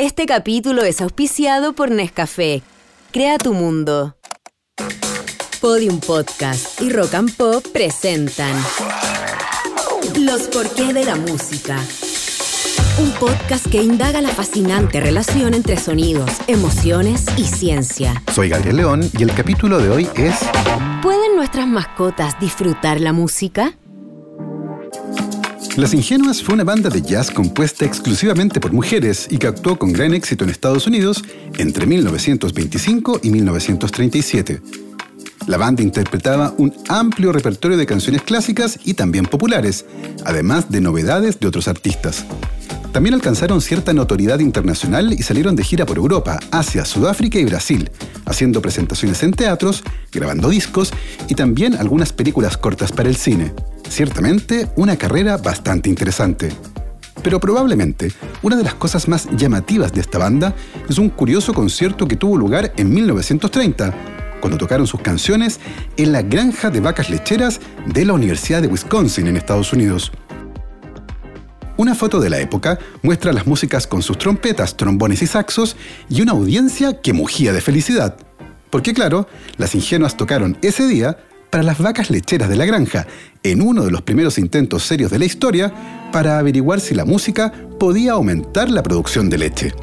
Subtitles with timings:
[0.00, 2.62] Este capítulo es auspiciado por Nescafé.
[3.12, 4.16] Crea tu mundo.
[5.60, 8.56] Podium Podcast y Rock and Pop presentan
[10.18, 11.76] Los porqué de la música.
[12.98, 18.22] Un podcast que indaga la fascinante relación entre sonidos, emociones y ciencia.
[18.32, 20.34] Soy Gabriel León y el capítulo de hoy es
[21.02, 23.74] ¿Pueden nuestras mascotas disfrutar la música?
[25.76, 29.92] Las Ingenuas fue una banda de jazz compuesta exclusivamente por mujeres y que actuó con
[29.92, 31.22] gran éxito en Estados Unidos
[31.58, 34.60] entre 1925 y 1937.
[35.46, 39.86] La banda interpretaba un amplio repertorio de canciones clásicas y también populares,
[40.24, 42.24] además de novedades de otros artistas.
[42.92, 47.90] También alcanzaron cierta notoriedad internacional y salieron de gira por Europa, Asia, Sudáfrica y Brasil,
[48.26, 50.92] haciendo presentaciones en teatros, grabando discos
[51.28, 53.52] y también algunas películas cortas para el cine.
[53.90, 56.52] Ciertamente, una carrera bastante interesante.
[57.24, 60.54] Pero probablemente, una de las cosas más llamativas de esta banda
[60.88, 63.92] es un curioso concierto que tuvo lugar en 1930,
[64.40, 65.58] cuando tocaron sus canciones
[65.96, 70.12] en la granja de vacas lecheras de la Universidad de Wisconsin en Estados Unidos.
[71.76, 75.76] Una foto de la época muestra las músicas con sus trompetas, trombones y saxos
[76.08, 78.16] y una audiencia que mugía de felicidad.
[78.70, 81.18] Porque claro, las ingenuas tocaron ese día
[81.50, 83.06] para las vacas lecheras de la granja,
[83.42, 85.72] en uno de los primeros intentos serios de la historia
[86.12, 89.74] para averiguar si la música podía aumentar la producción de leche.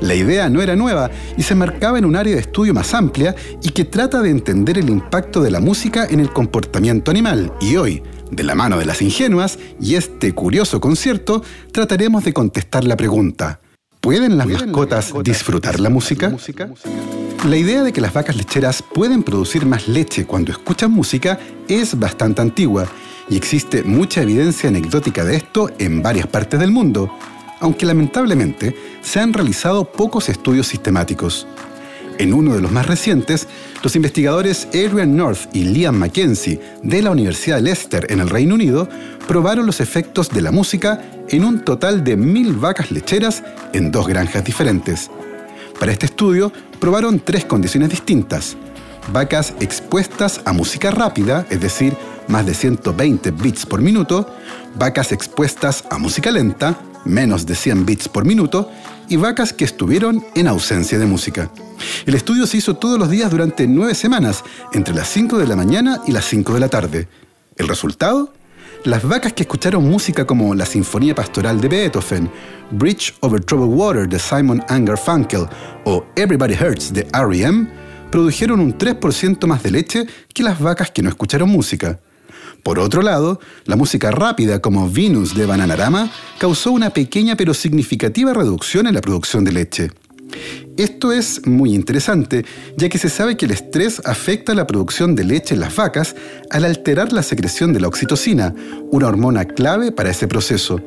[0.00, 3.34] La idea no era nueva y se marcaba en un área de estudio más amplia
[3.62, 7.52] y que trata de entender el impacto de la música en el comportamiento animal.
[7.60, 12.84] Y hoy, de la mano de las ingenuas y este curioso concierto, trataremos de contestar
[12.84, 13.60] la pregunta,
[14.00, 16.26] ¿pueden las mascotas disfrutar la música?
[16.26, 21.96] La idea de que las vacas lecheras pueden producir más leche cuando escuchan música es
[21.96, 22.88] bastante antigua
[23.28, 27.08] y existe mucha evidencia anecdótica de esto en varias partes del mundo,
[27.60, 31.46] aunque lamentablemente se han realizado pocos estudios sistemáticos.
[32.18, 33.46] En uno de los más recientes,
[33.82, 38.56] los investigadores Adrian North y Liam Mackenzie de la Universidad de Leicester en el Reino
[38.56, 38.88] Unido
[39.28, 44.08] probaron los efectos de la música en un total de mil vacas lecheras en dos
[44.08, 45.10] granjas diferentes.
[45.78, 48.56] Para este estudio probaron tres condiciones distintas.
[49.12, 51.96] Vacas expuestas a música rápida, es decir,
[52.28, 54.28] más de 120 bits por minuto,
[54.74, 58.70] vacas expuestas a música lenta, menos de 100 bits por minuto,
[59.08, 61.50] y vacas que estuvieron en ausencia de música.
[62.04, 65.56] El estudio se hizo todos los días durante nueve semanas, entre las 5 de la
[65.56, 67.08] mañana y las 5 de la tarde.
[67.56, 68.32] ¿El resultado?
[68.84, 72.30] Las vacas que escucharon música como la Sinfonía Pastoral de Beethoven,
[72.70, 74.62] Bridge Over Troubled Water de Simon
[75.04, 75.46] Funkel
[75.84, 77.68] o Everybody Hurts de R.E.M.,
[78.10, 81.98] produjeron un 3% más de leche que las vacas que no escucharon música.
[82.62, 88.32] Por otro lado, la música rápida como Venus de Bananarama causó una pequeña pero significativa
[88.32, 89.90] reducción en la producción de leche.
[90.76, 92.44] Esto es muy interesante,
[92.76, 96.14] ya que se sabe que el estrés afecta la producción de leche en las vacas
[96.50, 98.54] al alterar la secreción de la oxitocina,
[98.90, 100.80] una hormona clave para ese proceso.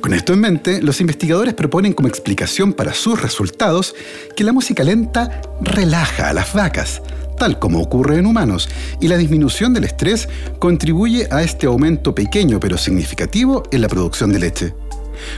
[0.00, 3.94] Con esto en mente, los investigadores proponen como explicación para sus resultados
[4.36, 7.02] que la música lenta relaja a las vacas,
[7.38, 8.68] tal como ocurre en humanos,
[9.00, 10.28] y la disminución del estrés
[10.58, 14.85] contribuye a este aumento pequeño pero significativo en la producción de leche.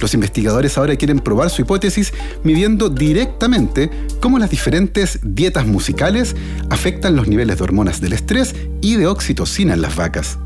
[0.00, 2.12] Los investigadores ahora quieren probar su hipótesis
[2.44, 6.34] midiendo directamente cómo las diferentes dietas musicales
[6.70, 10.38] afectan los niveles de hormonas del estrés y de oxitocina en las vacas.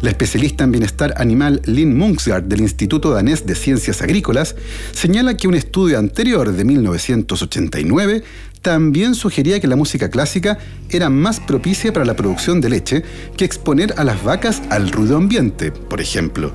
[0.00, 4.54] La especialista en bienestar animal Lynn Munksgaard del Instituto Danés de Ciencias Agrícolas
[4.92, 8.22] señala que un estudio anterior de 1989
[8.62, 10.58] también sugería que la música clásica
[10.90, 13.02] era más propicia para la producción de leche
[13.36, 16.52] que exponer a las vacas al ruido ambiente, por ejemplo.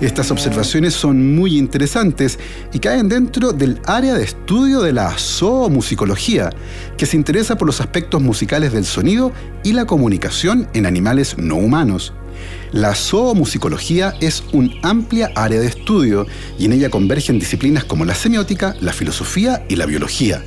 [0.00, 2.38] Estas observaciones son muy interesantes
[2.72, 6.50] y caen dentro del área de estudio de la zoomusicología,
[6.96, 9.32] que se interesa por los aspectos musicales del sonido
[9.62, 12.12] y la comunicación en animales no humanos.
[12.72, 16.26] La zoomusicología es un amplia área de estudio
[16.58, 20.42] y en ella convergen disciplinas como la semiótica, la filosofía y la biología.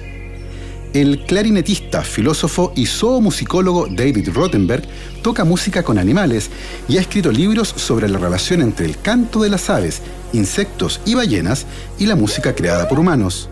[0.94, 4.84] El clarinetista, filósofo y zoomusicólogo David Rothenberg
[5.24, 6.51] toca música con animales
[6.88, 10.04] y ha escrito libros sobre la relación entre el canto de las aves,
[10.34, 11.66] insectos y ballenas
[11.98, 13.50] y la música creada por humanos.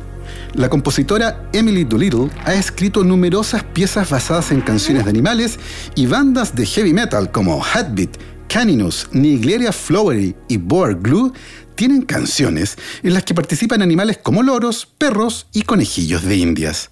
[0.53, 5.57] La compositora Emily Doolittle ha escrito numerosas piezas basadas en canciones de animales
[5.95, 8.17] y bandas de heavy metal como Heartbeat,
[8.49, 11.33] Caninus, Nigleria Flowery y Boar Glue
[11.73, 16.91] tienen canciones en las que participan animales como loros, perros y conejillos de indias.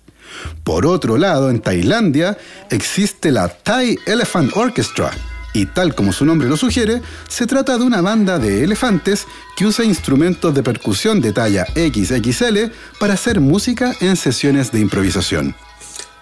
[0.64, 2.38] Por otro lado, en Tailandia
[2.70, 5.12] existe la Thai Elephant Orchestra,
[5.54, 9.26] Y tal como su nombre lo sugiere, se trata de una banda de elefantes
[9.58, 15.56] que usa instrumentos de percusión de talla XXL para hacer música en sesiones de improvisación.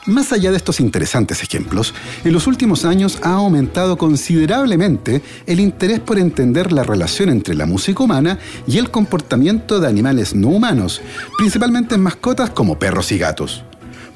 [0.08, 1.94] Más allá de estos interesantes ejemplos,
[2.24, 7.66] en los últimos años ha aumentado considerablemente el interés por entender la relación entre la
[7.66, 11.02] música humana y el comportamiento de animales no humanos,
[11.38, 13.66] principalmente en mascotas como perros y gatos.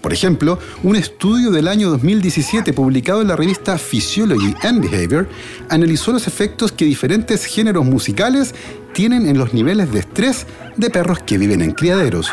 [0.01, 5.29] Por ejemplo, un estudio del año 2017 publicado en la revista Physiology and Behavior
[5.69, 8.55] analizó los efectos que diferentes géneros musicales
[8.93, 12.31] tienen en los niveles de estrés de perros que viven en criaderos.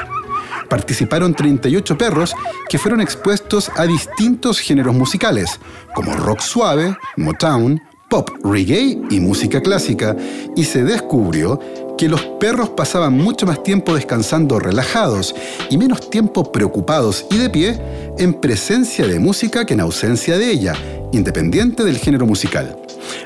[0.71, 2.35] Participaron 38 perros
[2.69, 5.61] que fueron expuestos a distintos géneros musicales,
[5.95, 10.17] como rock suave, Motown, pop, reggae y música clásica,
[10.57, 11.61] y se descubrió
[11.99, 15.35] que los perros pasaban mucho más tiempo descansando relajados
[15.69, 17.83] y menos tiempo preocupados y de pie
[18.19, 20.75] en presencia de música que en ausencia de ella,
[21.13, 22.79] independiente del género musical.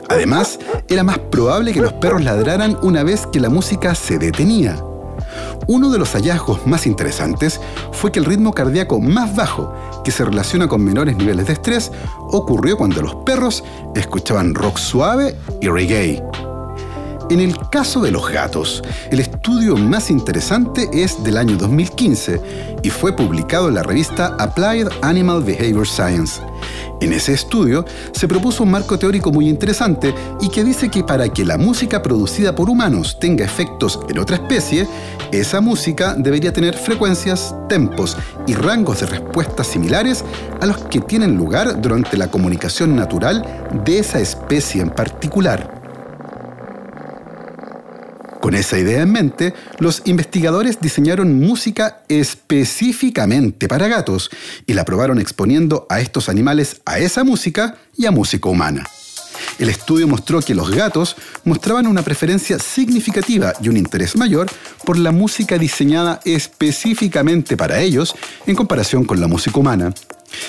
[0.09, 0.59] Además,
[0.89, 4.83] era más probable que los perros ladraran una vez que la música se detenía.
[5.67, 7.61] Uno de los hallazgos más interesantes
[7.93, 11.93] fue que el ritmo cardíaco más bajo, que se relaciona con menores niveles de estrés,
[12.31, 13.63] ocurrió cuando los perros
[13.95, 16.23] escuchaban rock suave y reggae.
[17.33, 22.91] En el caso de los gatos, el estudio más interesante es del año 2015 y
[22.91, 26.43] fue publicado en la revista Applied Animal Behavior Science.
[27.01, 31.31] En ese estudio se propuso un marco teórico muy interesante y que dice que para
[31.31, 34.87] que la música producida por humanos tenga efectos en otra especie,
[35.33, 38.15] esa música debería tener frecuencias, tempos
[38.47, 40.23] y rangos de respuesta similares
[40.61, 43.43] a los que tienen lugar durante la comunicación natural
[43.87, 45.72] de esa especie en particular.
[48.43, 54.31] Con esa idea en mente, los investigadores diseñaron música específicamente para gatos
[54.67, 58.85] y la probaron exponiendo a estos animales a esa música y a música humana.
[59.61, 64.51] El estudio mostró que los gatos mostraban una preferencia significativa y un interés mayor
[64.85, 68.13] por la música diseñada específicamente para ellos
[68.45, 69.95] en comparación con la música humana.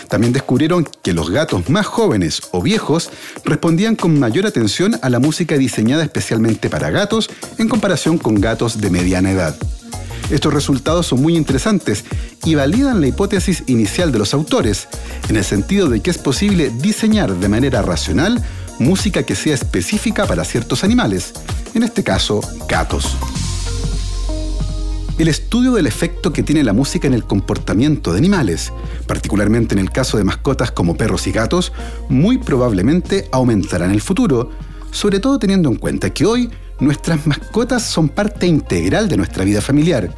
[0.08, 3.10] También descubrieron que los gatos más jóvenes o viejos
[3.44, 8.82] respondían con mayor atención a la música diseñada especialmente para gatos en comparación con gatos
[8.82, 9.56] de mediana edad.
[10.30, 12.06] Estos resultados son muy interesantes
[12.46, 14.88] y validan la hipótesis inicial de los autores,
[15.30, 18.44] en el sentido de que es posible diseñar de manera racional
[18.80, 21.34] música que sea específica para ciertos animales,
[21.74, 23.16] en este caso gatos.
[25.20, 28.74] El estudio del efecto que tiene la música en el comportamiento de animales,
[29.06, 31.72] particularmente en el caso de mascotas como perros y gatos,
[32.10, 34.50] muy probablemente aumentará en el futuro,
[34.92, 36.50] sobre todo teniendo en cuenta que hoy
[36.80, 40.12] nuestras mascotas son parte integral de nuestra vida familiar.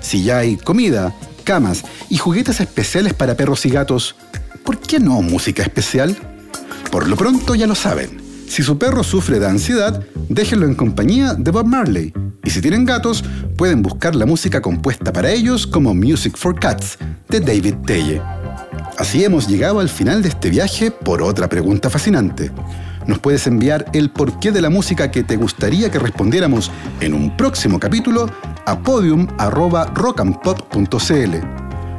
[0.00, 4.16] Si ya hay comida, camas y juguetes especiales para perros y gatos,
[4.64, 6.16] ¿por qué no música especial?
[6.90, 8.22] Por lo pronto ya lo saben.
[8.48, 12.12] Si su perro sufre de ansiedad, déjenlo en compañía de Bob Marley.
[12.44, 13.24] Y si tienen gatos,
[13.56, 16.98] pueden buscar la música compuesta para ellos como Music for Cats
[17.28, 18.20] de David Telle.
[18.98, 22.50] Así hemos llegado al final de este viaje por otra pregunta fascinante.
[23.06, 26.70] Nos puedes enviar el porqué de la música que te gustaría que respondiéramos
[27.00, 28.30] en un próximo capítulo
[28.66, 31.36] a podium.rockandpop.cl.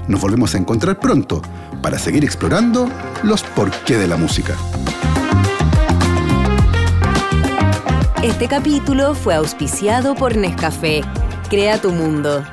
[0.07, 1.43] Nos volvemos a encontrar pronto
[1.81, 2.89] para seguir explorando
[3.23, 4.55] los porqué de la música.
[8.23, 11.03] Este capítulo fue auspiciado por Nescafé.
[11.49, 12.43] Crea tu mundo.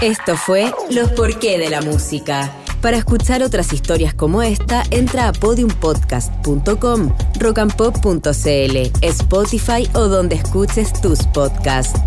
[0.00, 2.50] Esto fue Los porqué de la música.
[2.80, 11.26] Para escuchar otras historias como esta, entra a podiumpodcast.com, rockandpop.cl, Spotify o donde escuches tus
[11.26, 12.00] podcasts.